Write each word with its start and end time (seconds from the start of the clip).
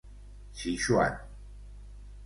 Sichuan. 0.61 1.13